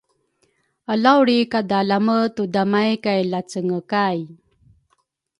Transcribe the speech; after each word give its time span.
alauli 0.93 1.37
kadalame 1.51 2.19
tudamay 2.35 2.91
kay 3.03 3.21
lacengekay. 3.31 4.17